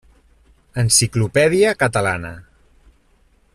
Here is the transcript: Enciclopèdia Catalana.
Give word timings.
Enciclopèdia 0.83 1.75
Catalana. 1.83 2.35